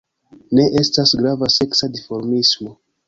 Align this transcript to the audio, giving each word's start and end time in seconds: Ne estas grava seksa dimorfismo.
Ne 0.59 0.63
estas 0.83 1.13
grava 1.19 1.49
seksa 1.57 1.91
dimorfismo. 1.99 2.75